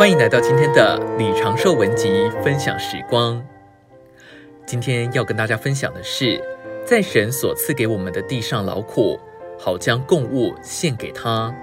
[0.00, 3.38] 欢迎来到今天的李长寿文集分享时光。
[4.64, 6.42] 今天要跟大家分享的是，
[6.86, 9.20] 在神所赐给我们的地上劳苦，
[9.58, 11.54] 好将供物献给他。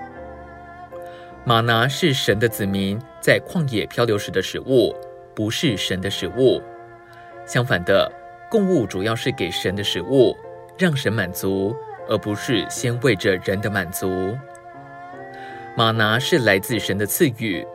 [1.46, 4.96] 吗哪是神的子民在旷野漂流时的食物，
[5.34, 6.62] 不是神的食物。
[7.44, 8.08] 相反的，
[8.52, 10.38] 供物主要是给神的食物，
[10.78, 11.76] 让神满足，
[12.08, 14.38] 而不是先为着人的满足。
[15.76, 17.66] 吗哪是来自神的赐予，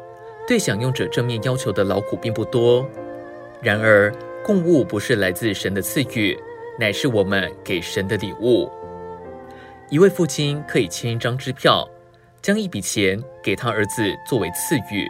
[0.46, 2.88] 对享用者正面要求的劳苦并不多。
[3.60, 4.12] 然而，
[4.44, 6.38] 供物不是来自神的赐予，
[6.78, 8.70] 乃是我们给神的礼物。
[9.88, 11.88] 一位父亲可以签一张支票。
[12.42, 15.08] 将一笔钱给他儿子作为赐予，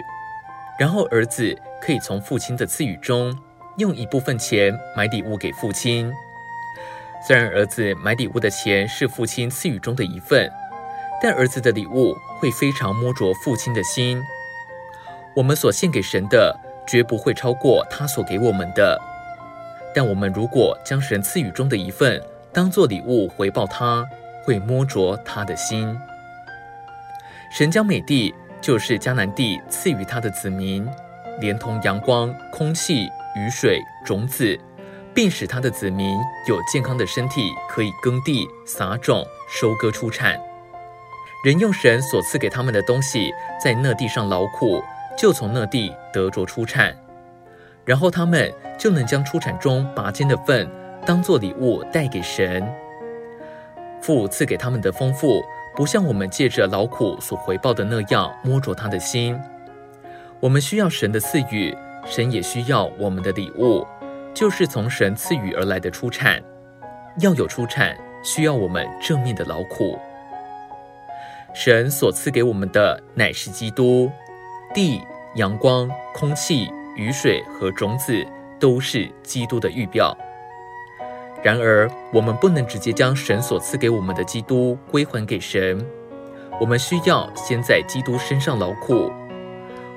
[0.78, 3.34] 然后儿子可以从父亲的赐予中
[3.78, 6.12] 用一部分钱买礼物给父亲。
[7.26, 10.46] 虽然儿子买礼物的钱是父亲赐予中的一份，
[11.22, 14.22] 但儿子的礼物会非常摸着父亲的心。
[15.34, 16.54] 我们所献给神的
[16.86, 19.00] 绝不会超过他所给我们的，
[19.94, 24.04] 但我们如果将神赐予中的一份当做礼物回报他，
[24.44, 25.96] 会摸着他的心。
[27.56, 30.86] 神将美地，就是迦南地赐予他的子民，
[31.40, 33.04] 连同阳光、空气、
[33.36, 34.58] 雨水、种子，
[35.14, 40.38] 并使他的子民有健康的身体，可以耕地、撒种、收割出产。
[41.44, 44.82] 人用神所赐给他们的东西，在那地上劳苦，
[45.16, 46.96] 就从那地得着出产，
[47.84, 50.68] 然后他们就能将出产中拔尖的份，
[51.06, 52.66] 当做礼物带给神。
[54.00, 55.42] 父赐给他们的丰富。
[55.74, 59.40] 不像我们借着劳苦所回报的那样摸着他的心，
[60.38, 63.86] 我们需要神的赐予，神也需要我们的礼物，
[64.34, 66.42] 就是从神赐予而来的出产。
[67.20, 69.98] 要有出产，需要我们正面的劳苦。
[71.54, 74.10] 神所赐给我们的乃是基督，
[74.74, 75.00] 地、
[75.34, 78.24] 阳光、空气、雨水和种子
[78.58, 80.16] 都是基督的预表。
[81.42, 85.84] 然而，我们不能直接将神所赐给我们的基督归还给神。
[86.60, 89.10] 我们需要先在基督身上劳苦。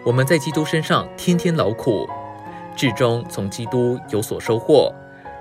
[0.04, 2.08] 我们在基督身上天天劳苦，
[2.76, 4.92] 至终从基督有所收获，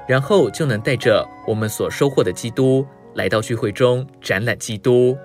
[0.07, 5.17] 然后就能带着我们所收获的基督来到聚会中展览基督。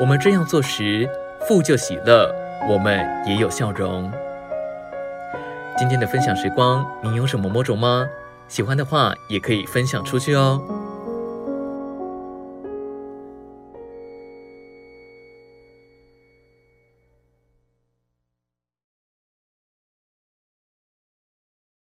[0.00, 1.08] 我们这样做时，
[1.48, 2.34] 父就喜乐，
[2.66, 4.10] 我们也有笑容。
[5.76, 8.06] 今天的分享时光，您有什么摸着吗？
[8.48, 10.62] 喜欢的话，也可以分享出去哦。